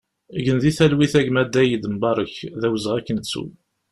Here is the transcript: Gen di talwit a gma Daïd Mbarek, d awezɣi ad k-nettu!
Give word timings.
Gen 0.43 0.57
di 0.63 0.71
talwit 0.77 1.13
a 1.19 1.21
gma 1.27 1.43
Daïd 1.53 1.83
Mbarek, 1.95 2.35
d 2.59 2.61
awezɣi 2.67 2.93
ad 2.97 3.03
k-nettu! 3.05 3.45